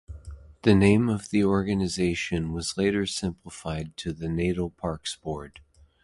The 0.63 0.73
name 0.73 1.09
of 1.09 1.29
the 1.29 1.43
organisation 1.43 2.51
was 2.53 2.75
later 2.75 3.05
simplified 3.05 3.95
to 3.97 4.11
the 4.13 4.29
Natal 4.29 4.71
Parks 4.71 5.15
Board. 5.15 5.59